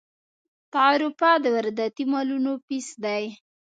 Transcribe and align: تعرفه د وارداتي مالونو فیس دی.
تعرفه 0.73 1.31
د 1.43 1.45
وارداتي 1.55 2.03
مالونو 2.11 2.51
فیس 2.65 2.87
دی. 3.03 3.23